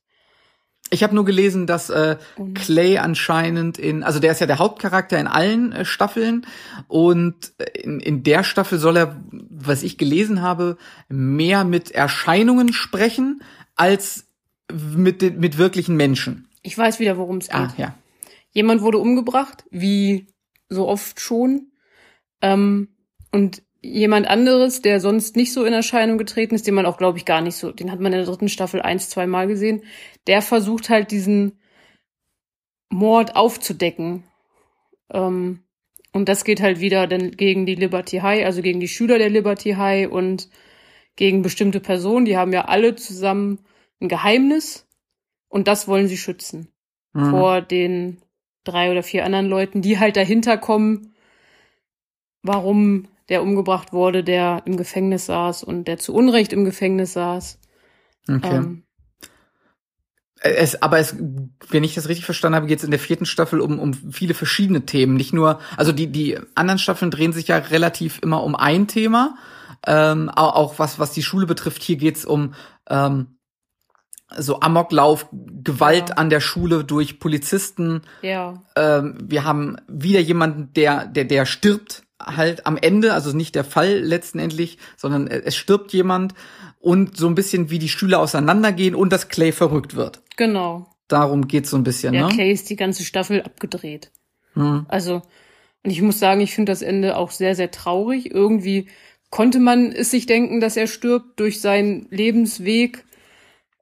Ich 0.90 1.02
habe 1.02 1.14
nur 1.14 1.24
gelesen, 1.24 1.66
dass 1.66 1.88
äh, 1.88 2.18
Und- 2.36 2.54
Clay 2.54 2.98
anscheinend 2.98 3.78
in, 3.78 4.02
also 4.02 4.18
der 4.18 4.32
ist 4.32 4.40
ja 4.40 4.46
der 4.46 4.58
Hauptcharakter 4.58 5.18
in 5.18 5.26
allen 5.26 5.72
äh, 5.72 5.84
Staffeln 5.86 6.46
und 6.88 7.54
äh, 7.58 7.80
in, 7.80 7.98
in 8.00 8.22
der 8.22 8.44
Staffel 8.44 8.78
soll 8.78 8.98
er, 8.98 9.22
was 9.30 9.82
ich 9.82 9.96
gelesen 9.96 10.42
habe, 10.42 10.76
mehr 11.08 11.64
mit 11.64 11.92
Erscheinungen 11.92 12.74
sprechen 12.74 13.42
als 13.74 14.26
mit 14.70 15.22
den, 15.22 15.40
mit 15.40 15.56
wirklichen 15.56 15.96
Menschen. 15.96 16.48
Ich 16.62 16.76
weiß 16.76 17.00
wieder, 17.00 17.16
worum 17.16 17.38
es 17.38 17.46
geht. 17.48 17.56
Ah, 17.56 17.72
ja. 17.78 17.94
Jemand 18.50 18.82
wurde 18.82 18.98
umgebracht, 18.98 19.64
wie 19.70 20.26
so 20.68 20.86
oft 20.88 21.20
schon. 21.20 21.68
Ähm, 22.42 22.88
und 23.30 23.62
jemand 23.82 24.28
anderes, 24.28 24.80
der 24.80 25.00
sonst 25.00 25.36
nicht 25.36 25.52
so 25.52 25.64
in 25.64 25.72
Erscheinung 25.72 26.16
getreten 26.16 26.54
ist, 26.54 26.66
den 26.66 26.74
man 26.74 26.86
auch, 26.86 26.96
glaube 26.96 27.18
ich, 27.18 27.24
gar 27.24 27.40
nicht 27.40 27.56
so, 27.56 27.72
den 27.72 27.90
hat 27.90 28.00
man 28.00 28.12
in 28.12 28.18
der 28.18 28.26
dritten 28.26 28.48
Staffel 28.48 28.80
eins, 28.80 29.10
zwei 29.10 29.26
Mal 29.26 29.48
gesehen, 29.48 29.82
der 30.26 30.40
versucht 30.40 30.88
halt 30.88 31.10
diesen 31.10 31.58
Mord 32.88 33.36
aufzudecken. 33.36 34.22
Ähm, 35.10 35.60
und 36.12 36.28
das 36.28 36.44
geht 36.44 36.60
halt 36.60 36.78
wieder 36.80 37.06
dann 37.06 37.32
gegen 37.32 37.66
die 37.66 37.74
Liberty 37.74 38.18
High, 38.18 38.44
also 38.44 38.62
gegen 38.62 38.80
die 38.80 38.88
Schüler 38.88 39.18
der 39.18 39.30
Liberty 39.30 39.72
High 39.72 40.10
und 40.10 40.48
gegen 41.16 41.42
bestimmte 41.42 41.80
Personen. 41.80 42.24
Die 42.24 42.36
haben 42.36 42.52
ja 42.52 42.66
alle 42.66 42.94
zusammen 42.94 43.58
ein 44.00 44.08
Geheimnis 44.08 44.86
und 45.48 45.68
das 45.68 45.88
wollen 45.88 46.08
sie 46.08 46.18
schützen 46.18 46.68
Mhm. 47.14 47.30
vor 47.30 47.60
den 47.60 48.22
drei 48.64 48.90
oder 48.90 49.02
vier 49.02 49.24
anderen 49.24 49.46
Leuten, 49.46 49.82
die 49.82 49.98
halt 49.98 50.16
dahinter 50.16 50.56
kommen, 50.56 51.14
warum 52.42 53.08
der 53.28 53.42
umgebracht 53.42 53.92
wurde, 53.92 54.24
der 54.24 54.62
im 54.64 54.76
Gefängnis 54.76 55.26
saß 55.26 55.64
und 55.64 55.86
der 55.88 55.98
zu 55.98 56.14
Unrecht 56.14 56.52
im 56.52 56.64
Gefängnis 56.64 57.12
saß. 57.14 57.58
Okay. 58.28 58.56
Ähm, 58.56 58.82
Es, 60.44 60.82
aber 60.82 60.98
es, 60.98 61.14
wenn 61.68 61.84
ich 61.84 61.94
das 61.94 62.08
richtig 62.08 62.24
verstanden 62.24 62.56
habe, 62.56 62.66
geht 62.66 62.78
es 62.78 62.84
in 62.84 62.90
der 62.90 62.98
vierten 62.98 63.26
Staffel 63.26 63.60
um, 63.60 63.78
um 63.78 63.94
viele 63.94 64.34
verschiedene 64.34 64.84
Themen. 64.84 65.14
Nicht 65.14 65.32
nur, 65.32 65.60
also 65.76 65.92
die, 65.92 66.08
die 66.08 66.36
anderen 66.56 66.78
Staffeln 66.80 67.12
drehen 67.12 67.32
sich 67.32 67.46
ja 67.48 67.58
relativ 67.58 68.18
immer 68.22 68.42
um 68.42 68.56
ein 68.56 68.88
Thema. 68.88 69.36
Ähm, 69.86 70.28
auch, 70.30 70.54
auch 70.56 70.78
was, 70.80 70.98
was 70.98 71.12
die 71.12 71.22
Schule 71.22 71.46
betrifft, 71.46 71.82
hier 71.82 71.96
geht's 71.96 72.24
um 72.24 72.54
ähm, 72.88 73.38
so 74.36 74.60
Amoklauf, 74.60 75.26
Gewalt 75.30 76.08
Ja. 76.10 76.14
an 76.16 76.30
der 76.30 76.40
Schule 76.40 76.84
durch 76.84 77.20
Polizisten. 77.20 78.02
ja, 78.22 78.62
Ähm, 78.76 79.18
wir 79.22 79.44
haben 79.44 79.76
wieder 79.88 80.20
jemanden, 80.20 80.72
der, 80.74 81.06
der, 81.06 81.24
der 81.24 81.46
stirbt 81.46 82.02
halt 82.24 82.66
am 82.66 82.76
Ende, 82.76 83.12
also 83.12 83.32
nicht 83.36 83.54
der 83.54 83.64
Fall 83.64 83.98
letztendlich, 83.98 84.78
sondern 84.96 85.26
es 85.26 85.56
stirbt 85.56 85.92
jemand 85.92 86.34
und 86.78 87.16
so 87.16 87.26
ein 87.26 87.34
bisschen 87.34 87.70
wie 87.70 87.78
die 87.78 87.88
Schüler 87.88 88.20
auseinandergehen 88.20 88.94
und 88.94 89.12
dass 89.12 89.28
Clay 89.28 89.52
verrückt 89.52 89.94
wird. 89.96 90.22
genau. 90.36 90.88
Darum 91.08 91.46
geht's 91.46 91.68
so 91.68 91.76
ein 91.76 91.84
bisschen, 91.84 92.14
Der 92.14 92.28
ne? 92.28 92.32
Clay 92.32 92.52
ist 92.52 92.70
die 92.70 92.76
ganze 92.76 93.04
Staffel 93.04 93.42
abgedreht. 93.42 94.10
Hm. 94.54 94.86
Also, 94.88 95.20
und 95.82 95.90
ich 95.90 96.00
muss 96.00 96.18
sagen, 96.18 96.40
ich 96.40 96.54
finde 96.54 96.72
das 96.72 96.80
Ende 96.80 97.18
auch 97.18 97.30
sehr, 97.32 97.54
sehr 97.54 97.70
traurig. 97.70 98.30
Irgendwie 98.30 98.88
konnte 99.28 99.58
man 99.58 99.92
es 99.92 100.10
sich 100.10 100.24
denken, 100.24 100.60
dass 100.60 100.76
er 100.76 100.86
stirbt 100.86 101.38
durch 101.38 101.60
seinen 101.60 102.06
Lebensweg. 102.10 103.04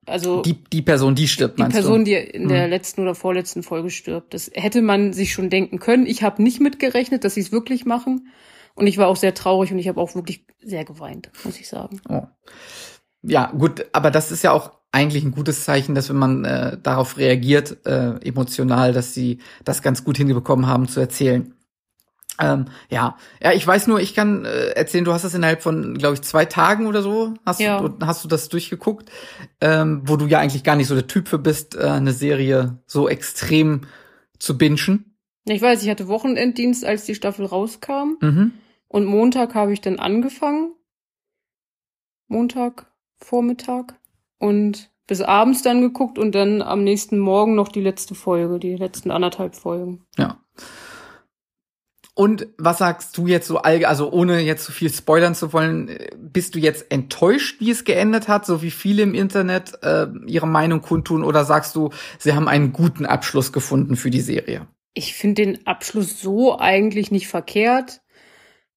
Also 0.07 0.43
Die, 0.43 0.65
die 0.65 0.83
Person, 0.83 1.15
die 1.15 1.29
stirbt, 1.29 1.59
die 1.59 1.63
meinst 1.63 1.75
Person, 1.77 2.01
du? 2.01 2.05
die 2.05 2.15
in 2.15 2.49
der 2.49 2.69
letzten 2.69 3.03
oder 3.03 3.15
vorletzten 3.15 3.63
Folge 3.63 3.91
stirbt. 3.91 4.35
Das 4.35 4.51
hätte 4.55 4.83
man 4.83 5.13
sich 5.13 5.33
schon 5.33 5.51
denken 5.51 5.79
können. 5.79 6.07
Ich 6.07 6.23
habe 6.23 6.43
nicht 6.43 6.61
mitgerechnet, 6.61 7.25
dass 7.25 7.35
sie 7.35 7.41
es 7.41 7.53
wirklich 7.53 7.85
machen. 7.85 8.29
Und 8.75 8.87
ich 8.87 8.99
war 8.99 9.09
auch 9.09 9.17
sehr 9.17 9.35
traurig 9.35 9.73
und 9.73 9.79
ich 9.79 9.89
habe 9.89 10.01
auch 10.01 10.15
wirklich 10.15 10.47
sehr 10.63 10.85
geweint, 10.85 11.31
muss 11.45 11.61
ich 11.61 11.69
sagen. 11.69 12.01
Oh. 12.09 12.23
Ja, 13.23 13.53
gut, 13.53 13.87
aber 13.93 14.11
das 14.11 14.33
ist 14.33 14.43
ja 14.43 14.53
auch 14.53 14.73
eigentlich 14.93 15.25
ein 15.25 15.33
gutes 15.33 15.65
Zeichen, 15.65 15.95
dass 15.95 16.09
wenn 16.09 16.17
man 16.17 16.45
äh, 16.45 16.79
darauf 16.83 17.19
reagiert, 17.19 17.85
äh, 17.87 18.17
emotional, 18.27 18.93
dass 18.93 19.15
sie 19.15 19.39
das 19.65 19.83
ganz 19.83 20.05
gut 20.05 20.17
hinbekommen 20.17 20.67
haben 20.67 20.89
zu 20.89 21.01
erzählen. 21.01 21.55
Ähm, 22.41 22.67
ja, 22.89 23.17
ja, 23.43 23.53
ich 23.53 23.67
weiß 23.67 23.87
nur, 23.87 24.01
ich 24.01 24.15
kann 24.15 24.45
äh, 24.45 24.71
erzählen, 24.71 25.05
du 25.05 25.13
hast 25.13 25.25
das 25.25 25.35
innerhalb 25.35 25.63
von, 25.63 25.99
glaube 25.99 26.15
ich, 26.15 26.23
zwei 26.23 26.45
Tagen 26.45 26.87
oder 26.87 27.03
so, 27.03 27.35
hast, 27.45 27.61
Ja. 27.61 27.81
du, 27.81 28.07
hast 28.07 28.25
du 28.25 28.29
das 28.29 28.49
durchgeguckt, 28.49 29.11
ähm, 29.61 30.03
wo 30.05 30.17
du 30.17 30.27
ja 30.27 30.39
eigentlich 30.39 30.65
gar 30.65 30.77
nicht 30.77 30.89
so 30.89 30.95
der 30.95 31.07
Typ 31.07 31.29
für 31.29 31.39
bist, 31.39 31.77
äh, 31.77 31.81
eine 31.85 32.13
Serie 32.13 32.79
so 32.87 33.09
extrem 33.09 33.83
zu 34.39 34.57
bingen. 34.57 35.17
Ich 35.45 35.63
weiß, 35.63 35.83
ich 35.83 35.91
hatte 35.91 36.09
Wochenenddienst, 36.09 36.85
als 36.85 37.05
die 37.05 37.15
Staffel 37.15 37.47
rauskam. 37.47 38.17
Mhm. 38.21 38.53
Und 38.89 39.05
Montag 39.05 39.55
habe 39.55 39.73
ich 39.73 39.81
dann 39.81 39.99
angefangen. 39.99 40.73
Montag, 42.29 42.87
Vormittag. 43.19 43.95
Und 44.39 44.91
bis 45.07 45.21
abends 45.21 45.63
dann 45.63 45.81
geguckt 45.81 46.19
und 46.19 46.35
dann 46.35 46.63
am 46.63 46.85
nächsten 46.85 47.19
Morgen 47.19 47.55
noch 47.57 47.69
die 47.69 47.81
letzte 47.81 48.15
Folge, 48.15 48.59
die 48.61 48.77
letzten 48.77 49.11
anderthalb 49.11 49.57
Folgen. 49.57 50.05
Ja. 50.17 50.41
Und 52.15 52.49
was 52.59 52.79
sagst 52.79 53.17
du 53.17 53.27
jetzt 53.27 53.47
so 53.47 53.59
also 53.59 54.13
ohne 54.13 54.41
jetzt 54.41 54.65
zu 54.65 54.73
viel 54.73 54.93
spoilern 54.93 55.35
zu 55.35 55.53
wollen, 55.53 55.89
äh, 55.89 56.11
bist 56.17 56.55
du 56.55 56.59
jetzt 56.59 56.91
enttäuscht, 56.91 57.61
wie 57.61 57.71
es 57.71 57.85
geendet 57.85 58.29
hat, 58.29 58.45
so 58.45 58.63
wie 58.63 58.71
viele 58.71 59.03
im 59.03 59.15
Internet 59.15 59.79
äh, 59.83 60.07
ihre 60.27 60.47
Meinung 60.47 60.83
kundtun, 60.83 61.25
oder 61.25 61.45
sagst 61.45 61.77
du, 61.77 61.91
sie 62.19 62.35
haben 62.35 62.49
einen 62.49 62.73
guten 62.73 63.07
Abschluss 63.07 63.53
gefunden 63.53 63.97
für 63.97 64.11
die 64.11 64.21
Serie? 64.21 64.67
Ich 64.95 65.15
finde 65.15 65.43
den 65.43 65.67
Abschluss 65.67 66.21
so 66.21 66.59
eigentlich 66.59 67.11
nicht 67.11 67.29
verkehrt. 67.29 68.01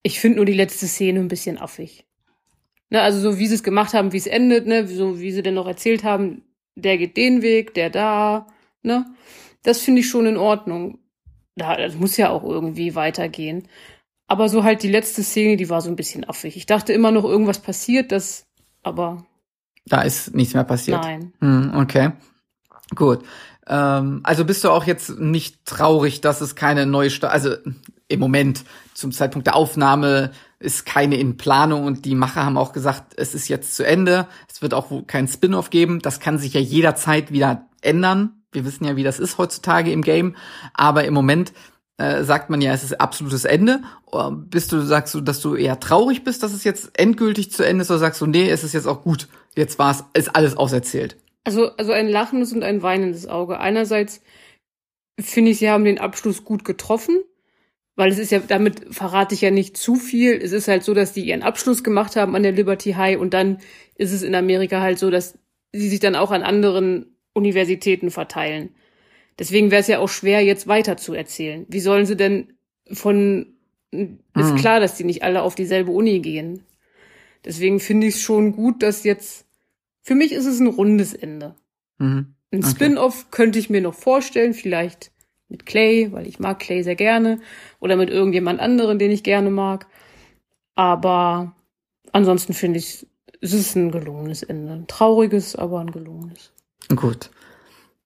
Ich 0.04 0.20
finde 0.20 0.38
nur 0.38 0.46
die 0.46 0.54
letzte 0.54 0.88
Szene 0.88 1.20
ein 1.20 1.28
bisschen 1.28 1.58
affig. 1.58 2.06
Ne, 2.90 3.02
also 3.02 3.20
so 3.20 3.40
wie 3.40 3.48
sie 3.48 3.56
es 3.56 3.64
gemacht 3.64 3.94
haben, 3.94 4.14
wie 4.14 4.18
es 4.18 4.28
endet, 4.28 4.68
ne, 4.68 4.88
so 4.88 5.20
wie 5.20 5.32
sie 5.32 5.42
denn 5.42 5.56
noch 5.56 5.68
erzählt 5.68 6.04
haben, 6.04 6.44
der 6.76 6.98
geht 6.98 7.18
den 7.18 7.42
Weg, 7.42 7.74
der 7.74 7.90
da, 7.90 8.48
ne? 8.84 9.06
Das 9.64 9.80
finde 9.80 10.02
ich 10.02 10.10
schon 10.10 10.26
in 10.26 10.38
Ordnung. 10.38 11.00
Da, 11.56 11.78
das 11.78 11.96
muss 11.96 12.18
ja 12.18 12.30
auch 12.30 12.44
irgendwie 12.44 12.96
weitergehen. 12.96 13.68
Aber 14.28 14.50
so 14.50 14.64
halt 14.64 14.84
die 14.84 14.90
letzte 14.90 15.24
Szene, 15.24 15.58
die 15.58 15.70
war 15.70 15.82
so 15.82 15.90
ein 15.90 15.96
bisschen 15.96 16.28
affig. 16.28 16.58
Ich 16.58 16.66
dachte 16.66 16.94
immer 16.94 17.12
noch, 17.12 17.24
irgendwas 17.24 17.60
passiert, 17.60 18.12
das, 18.12 18.48
aber 18.82 19.26
Da 19.86 20.02
ist 20.02 20.34
nichts 20.34 20.54
mehr 20.54 20.64
passiert. 20.64 21.04
nein. 21.04 21.34
Hm, 21.40 21.74
okay. 21.76 22.12
Gut. 22.96 23.24
Ähm, 23.68 24.22
also 24.24 24.46
bist 24.46 24.64
du 24.64 24.70
auch 24.70 24.86
jetzt 24.86 25.20
nicht 25.20 25.66
traurig, 25.66 26.22
dass 26.22 26.42
es 26.42 26.56
keine 26.56 26.86
neue 26.86 27.10
Sta 27.10 27.28
also 27.28 27.56
im 28.08 28.20
Moment 28.20 28.66
zum 28.94 29.12
Zeitpunkt 29.12 29.48
der 29.48 29.56
Aufnahme 29.56 30.32
ist 30.60 30.86
keine 30.86 31.18
in 31.18 31.38
Planung 31.38 31.86
und 31.86 32.06
die 32.06 32.16
Macher 32.16 32.46
haben 32.46 32.58
auch 32.58 32.72
gesagt, 32.72 33.14
es 33.18 33.34
ist 33.34 33.50
jetzt 33.50 33.76
zu 33.76 33.86
Ende. 33.86 34.28
Es 34.50 34.62
wird 34.62 34.74
auch 34.74 35.06
kein 35.08 35.28
Spin-off 35.28 35.70
geben. 35.70 36.00
Das 36.02 36.20
kann 36.20 36.38
sich 36.38 36.54
ja 36.54 36.62
jederzeit 36.62 37.32
wieder 37.32 37.68
ändern. 37.82 38.43
Wir 38.54 38.66
wissen 38.66 38.86
ja, 38.86 38.96
wie 38.96 39.04
das 39.04 39.20
ist 39.20 39.38
heutzutage 39.38 39.92
im 39.92 40.02
Game. 40.02 40.36
Aber 40.74 41.06
im 41.06 41.14
Moment 41.14 41.54
äh, 41.98 42.24
sagt 42.24 42.50
man 42.50 42.62
ja, 42.62 42.74
es 42.74 42.84
ist 42.84 43.00
absolutes 43.00 43.46
Ende. 43.46 43.82
Oder 44.06 44.32
Bist 44.32 44.72
du, 44.72 44.82
sagst 44.82 45.14
du, 45.14 45.22
dass 45.22 45.42
du 45.42 45.56
eher 45.56 45.80
traurig 45.80 46.24
bist, 46.24 46.44
dass 46.44 46.54
es 46.54 46.64
jetzt 46.64 46.98
endgültig 47.00 47.52
zu 47.52 47.66
Ende 47.66 47.84
ist, 47.84 47.92
oder 47.92 48.00
sagst 48.00 48.22
du, 48.22 48.26
nee, 48.26 48.50
es 48.50 48.64
ist 48.64 48.74
jetzt 48.74 48.88
auch 48.88 49.04
gut. 49.04 49.28
Jetzt 49.56 49.80
war's, 49.80 50.04
ist 50.14 50.36
alles 50.36 50.58
auserzählt. 50.58 51.18
Also, 51.44 51.72
also 51.78 51.92
ein 51.92 52.08
lachendes 52.08 52.54
und 52.54 52.64
ein 52.64 52.82
weinendes 52.82 53.28
Auge. 53.28 53.60
Einerseits 53.60 54.22
finde 55.20 55.52
ich, 55.52 55.60
sie 55.60 55.70
haben 55.70 55.86
den 55.86 56.00
Abschluss 56.00 56.44
gut 56.44 56.66
getroffen, 56.66 57.20
weil 57.96 58.12
es 58.12 58.18
ist 58.18 58.32
ja, 58.32 58.40
damit 58.40 58.94
verrate 58.94 59.36
ich 59.36 59.42
ja 59.42 59.52
nicht 59.52 59.78
zu 59.78 59.96
viel. 59.96 60.34
Es 60.34 60.52
ist 60.52 60.68
halt 60.68 60.84
so, 60.84 60.94
dass 60.94 61.14
die 61.14 61.28
ihren 61.28 61.44
Abschluss 61.44 61.84
gemacht 61.84 62.16
haben 62.16 62.36
an 62.36 62.44
der 62.44 62.54
Liberty 62.54 62.94
High 62.94 63.20
und 63.20 63.34
dann 63.34 63.60
ist 63.96 64.14
es 64.14 64.24
in 64.24 64.34
Amerika 64.34 64.82
halt 64.82 64.98
so, 64.98 65.12
dass 65.12 65.38
sie 65.72 65.90
sich 65.90 66.00
dann 66.00 66.16
auch 66.16 66.32
an 66.32 66.44
anderen 66.44 67.13
Universitäten 67.34 68.12
verteilen. 68.12 68.70
Deswegen 69.40 69.72
wäre 69.72 69.82
es 69.82 69.88
ja 69.88 70.00
auch 70.00 70.10
schwer, 70.10 70.42
jetzt 70.42 70.68
weiter 70.68 70.98
zu 70.98 71.14
erzählen. 71.14 71.66
Wie 71.68 71.80
sollen 71.80 72.06
sie 72.06 72.16
denn 72.16 72.54
von, 72.92 73.48
ist 73.92 74.12
Mhm. 74.36 74.56
klar, 74.56 74.80
dass 74.80 74.96
die 74.96 75.04
nicht 75.04 75.24
alle 75.24 75.42
auf 75.42 75.56
dieselbe 75.56 75.92
Uni 75.92 76.20
gehen. 76.20 76.64
Deswegen 77.46 77.80
finde 77.80 78.08
ich 78.08 78.16
es 78.16 78.22
schon 78.22 78.54
gut, 78.54 78.84
dass 78.84 79.04
jetzt, 79.04 79.46
für 80.02 80.16
mich 80.16 80.32
ist 80.32 80.46
es 80.46 80.60
ein 80.60 80.68
rundes 80.68 81.14
Ende. 81.14 81.56
Mhm. 81.98 82.36
Ein 82.52 82.60
Okay. 82.60 82.70
Spin-off 82.70 83.32
könnte 83.32 83.60
ich 83.60 83.70
mir 83.70 83.82
noch 83.82 83.96
vorstellen, 83.96 84.54
vielleicht 84.54 85.12
mit 85.50 85.66
Clay, 85.66 86.12
weil 86.12 86.28
ich 86.28 86.40
mag 86.40 86.60
Clay 86.60 86.84
sehr 86.84 86.96
gerne, 86.96 87.40
oder 87.80 87.96
mit 87.96 88.10
irgendjemand 88.10 88.60
anderen, 88.60 89.00
den 89.00 89.12
ich 89.12 89.24
gerne 89.24 89.50
mag. 89.50 89.88
Aber 90.76 91.56
ansonsten 92.12 92.54
finde 92.54 92.80
ich, 92.80 93.06
es 93.42 93.54
ist 93.54 93.76
ein 93.76 93.92
gelungenes 93.92 94.44
Ende. 94.44 94.74
Ein 94.74 94.88
trauriges, 94.88 95.56
aber 95.56 95.80
ein 95.80 95.92
gelungenes. 95.92 96.53
Gut. 96.90 97.30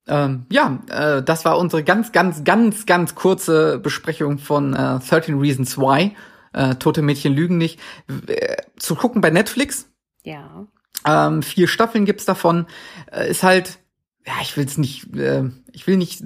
Ähm, 0.06 0.46
ja, 0.50 0.82
äh, 0.88 1.22
das 1.22 1.44
war 1.44 1.58
unsere 1.58 1.84
ganz, 1.84 2.12
ganz, 2.12 2.42
ganz, 2.44 2.86
ganz 2.86 3.14
kurze 3.14 3.78
Besprechung 3.78 4.38
von 4.38 4.74
äh, 4.74 4.98
13 4.98 5.38
Reasons 5.38 5.76
Why. 5.76 6.16
Äh, 6.52 6.76
Tote 6.76 7.02
Mädchen 7.02 7.34
lügen 7.34 7.58
nicht. 7.58 7.78
Äh, 8.26 8.56
zu 8.78 8.94
gucken 8.94 9.20
bei 9.20 9.30
Netflix. 9.30 9.90
Ja. 10.22 10.66
Ähm, 11.06 11.42
vier 11.42 11.68
Staffeln 11.68 12.06
gibt's 12.06 12.24
davon. 12.24 12.66
Äh, 13.12 13.30
ist 13.30 13.42
halt, 13.42 13.78
ja, 14.26 14.32
ich 14.40 14.56
will 14.56 14.64
es 14.64 14.78
nicht, 14.78 15.14
äh, 15.14 15.44
ich 15.72 15.86
will 15.86 15.98
nicht 15.98 16.22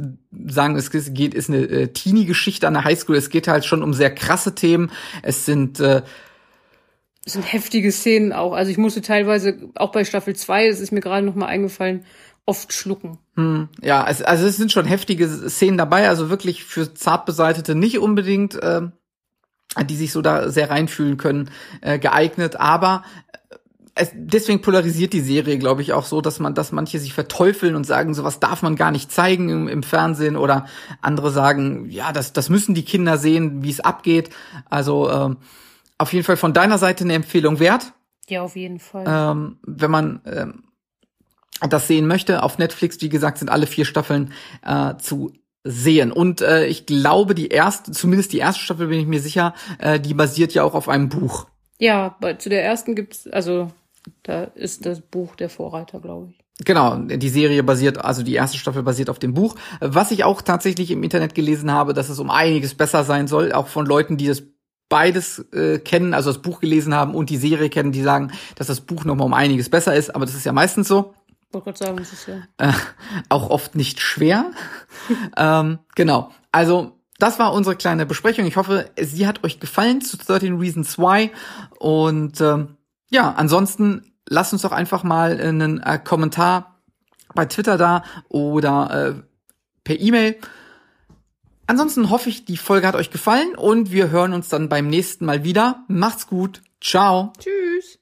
sagen, 0.46 0.76
es 0.76 0.90
geht, 1.12 1.34
ist 1.34 1.50
eine 1.50 1.58
äh, 1.58 1.88
Teenie-Geschichte 1.88 2.66
an 2.68 2.74
der 2.74 2.84
Highschool. 2.84 3.16
Es 3.16 3.30
geht 3.30 3.48
halt 3.48 3.64
schon 3.64 3.82
um 3.82 3.94
sehr 3.94 4.14
krasse 4.14 4.54
Themen. 4.54 4.92
Es 5.22 5.44
sind 5.44 5.80
äh, 5.80 6.02
Es 7.24 7.34
sind 7.34 7.52
heftige 7.52 7.90
Szenen 7.92 8.32
auch. 8.32 8.52
Also 8.52 8.70
ich 8.70 8.78
musste 8.78 9.02
teilweise, 9.02 9.70
auch 9.74 9.92
bei 9.92 10.04
Staffel 10.04 10.34
2, 10.36 10.68
das 10.68 10.80
ist 10.80 10.92
mir 10.92 11.00
gerade 11.00 11.26
noch 11.26 11.34
mal 11.34 11.46
eingefallen, 11.46 12.04
oft 12.46 12.72
schlucken. 12.72 13.18
Hm, 13.34 13.68
ja, 13.80 14.06
es, 14.08 14.22
also 14.22 14.46
es 14.46 14.56
sind 14.56 14.72
schon 14.72 14.84
heftige 14.84 15.28
Szenen 15.48 15.78
dabei, 15.78 16.08
also 16.08 16.30
wirklich 16.30 16.64
für 16.64 16.92
Zartbeseitete 16.92 17.74
nicht 17.74 17.98
unbedingt, 17.98 18.60
äh, 18.62 18.82
die 19.86 19.96
sich 19.96 20.12
so 20.12 20.22
da 20.22 20.50
sehr 20.50 20.70
reinfühlen 20.70 21.16
können, 21.16 21.50
äh, 21.80 21.98
geeignet, 21.98 22.56
aber 22.56 23.04
äh, 23.50 23.56
es, 23.94 24.10
deswegen 24.14 24.62
polarisiert 24.62 25.12
die 25.12 25.20
Serie, 25.20 25.58
glaube 25.58 25.82
ich, 25.82 25.92
auch 25.92 26.04
so, 26.06 26.20
dass 26.20 26.40
man, 26.40 26.54
dass 26.54 26.72
manche 26.72 26.98
sich 26.98 27.12
verteufeln 27.12 27.76
und 27.76 27.84
sagen, 27.84 28.14
sowas 28.14 28.40
darf 28.40 28.62
man 28.62 28.74
gar 28.74 28.90
nicht 28.90 29.12
zeigen 29.12 29.48
im, 29.50 29.68
im 29.68 29.82
Fernsehen 29.82 30.36
oder 30.36 30.66
andere 31.00 31.30
sagen, 31.30 31.90
ja, 31.90 32.12
das, 32.12 32.32
das 32.32 32.48
müssen 32.48 32.74
die 32.74 32.84
Kinder 32.84 33.18
sehen, 33.18 33.62
wie 33.62 33.70
es 33.70 33.80
abgeht. 33.80 34.30
Also 34.70 35.10
ähm, 35.10 35.36
auf 35.98 36.12
jeden 36.12 36.24
Fall 36.24 36.38
von 36.38 36.54
deiner 36.54 36.78
Seite 36.78 37.04
eine 37.04 37.12
Empfehlung 37.14 37.60
wert 37.60 37.92
Ja, 38.28 38.42
auf 38.42 38.56
jeden 38.56 38.80
Fall. 38.80 39.04
ähm, 39.06 39.58
wenn 39.62 39.90
man 39.90 40.20
ähm, 40.24 40.61
das 41.60 41.86
sehen 41.86 42.06
möchte. 42.06 42.42
Auf 42.42 42.58
Netflix, 42.58 43.00
wie 43.00 43.08
gesagt, 43.08 43.38
sind 43.38 43.48
alle 43.48 43.66
vier 43.66 43.84
Staffeln 43.84 44.32
äh, 44.64 44.96
zu 44.96 45.32
sehen. 45.64 46.12
Und 46.12 46.40
äh, 46.40 46.66
ich 46.66 46.86
glaube, 46.86 47.34
die 47.34 47.48
erste, 47.48 47.92
zumindest 47.92 48.32
die 48.32 48.38
erste 48.38 48.60
Staffel 48.60 48.88
bin 48.88 48.98
ich 48.98 49.06
mir 49.06 49.20
sicher, 49.20 49.54
äh, 49.78 50.00
die 50.00 50.14
basiert 50.14 50.54
ja 50.54 50.64
auch 50.64 50.74
auf 50.74 50.88
einem 50.88 51.08
Buch. 51.08 51.46
Ja, 51.78 52.16
bei, 52.20 52.34
zu 52.34 52.48
der 52.48 52.64
ersten 52.64 52.94
gibt's, 52.94 53.28
also 53.28 53.70
da 54.22 54.44
ist 54.44 54.86
das 54.86 55.00
Buch 55.00 55.36
der 55.36 55.48
Vorreiter, 55.48 56.00
glaube 56.00 56.30
ich. 56.30 56.64
Genau, 56.64 56.96
die 56.96 57.28
Serie 57.28 57.62
basiert, 57.62 58.04
also 58.04 58.22
die 58.22 58.34
erste 58.34 58.58
Staffel 58.58 58.82
basiert 58.82 59.10
auf 59.10 59.18
dem 59.18 59.34
Buch. 59.34 59.56
Was 59.80 60.10
ich 60.10 60.22
auch 60.22 60.42
tatsächlich 60.42 60.90
im 60.90 61.02
Internet 61.02 61.34
gelesen 61.34 61.72
habe, 61.72 61.92
dass 61.94 62.08
es 62.08 62.18
um 62.18 62.30
einiges 62.30 62.74
besser 62.74 63.04
sein 63.04 63.26
soll, 63.26 63.52
auch 63.52 63.68
von 63.68 63.86
Leuten, 63.86 64.16
die 64.16 64.26
das 64.26 64.42
beides 64.88 65.38
äh, 65.52 65.78
kennen, 65.78 66.12
also 66.12 66.30
das 66.30 66.42
Buch 66.42 66.60
gelesen 66.60 66.94
haben 66.94 67.14
und 67.14 67.30
die 67.30 67.38
Serie 67.38 67.70
kennen, 67.70 67.92
die 67.92 68.02
sagen, 68.02 68.32
dass 68.56 68.66
das 68.66 68.82
Buch 68.82 69.04
noch 69.04 69.16
mal 69.16 69.24
um 69.24 69.32
einiges 69.32 69.70
besser 69.70 69.94
ist, 69.94 70.14
aber 70.14 70.26
das 70.26 70.34
ist 70.34 70.44
ja 70.44 70.52
meistens 70.52 70.86
so. 70.86 71.14
Wollte 71.52 71.64
gerade 71.66 71.78
sagen, 71.78 71.96
das 71.98 72.12
ist 72.12 72.26
ja. 72.26 72.42
Äh, 72.58 72.72
auch 73.28 73.50
oft 73.50 73.74
nicht 73.74 74.00
schwer. 74.00 74.50
ähm, 75.36 75.78
genau. 75.94 76.32
Also, 76.50 76.98
das 77.18 77.38
war 77.38 77.52
unsere 77.52 77.76
kleine 77.76 78.06
Besprechung. 78.06 78.46
Ich 78.46 78.56
hoffe, 78.56 78.90
sie 79.00 79.26
hat 79.26 79.44
euch 79.44 79.60
gefallen 79.60 80.00
zu 80.00 80.16
13 80.16 80.58
Reasons 80.58 80.98
Why. 80.98 81.30
Und 81.78 82.40
ähm, 82.40 82.76
ja, 83.10 83.32
ansonsten 83.32 84.12
lasst 84.28 84.52
uns 84.52 84.62
doch 84.62 84.72
einfach 84.72 85.04
mal 85.04 85.40
einen 85.40 85.80
äh, 85.80 85.98
Kommentar 86.02 86.80
bei 87.34 87.46
Twitter 87.46 87.78
da 87.78 88.02
oder 88.28 89.14
äh, 89.16 89.22
per 89.84 90.00
E-Mail. 90.00 90.36
Ansonsten 91.66 92.10
hoffe 92.10 92.28
ich, 92.28 92.44
die 92.44 92.56
Folge 92.56 92.86
hat 92.86 92.96
euch 92.96 93.10
gefallen 93.10 93.54
und 93.54 93.92
wir 93.92 94.10
hören 94.10 94.32
uns 94.32 94.48
dann 94.48 94.68
beim 94.68 94.88
nächsten 94.88 95.24
Mal 95.24 95.44
wieder. 95.44 95.84
Macht's 95.88 96.26
gut. 96.26 96.62
Ciao. 96.80 97.32
Tschüss. 97.38 98.01